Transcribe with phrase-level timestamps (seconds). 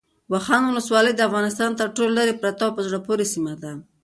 [0.31, 3.71] واخان ولسوالۍ د افغانستان تر ټولو لیرې پرته او په زړه پورې سیمه ده.